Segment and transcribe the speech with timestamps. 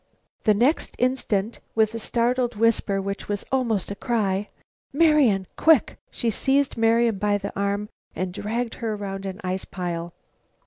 [0.45, 4.49] The next instant, with a startled whisper, which was almost a cry,
[4.91, 5.45] "Marian!
[5.57, 10.11] Quick!" she seized Marian by the arm and dragged her around an ice pile.